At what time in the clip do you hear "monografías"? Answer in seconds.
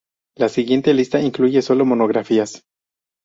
1.85-2.63